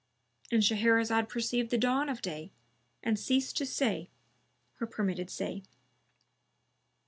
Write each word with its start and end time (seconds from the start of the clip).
"—And 0.51 0.63
Shahrazad 0.63 1.29
per 1.29 1.39
ceived 1.39 1.69
the 1.69 1.77
dawn 1.77 2.09
of 2.09 2.23
day 2.23 2.51
and 3.03 3.19
ceased 3.19 3.55
to 3.57 3.67
say 3.67 4.09
her 4.77 4.87
permitted 4.87 5.29
say. 5.29 5.61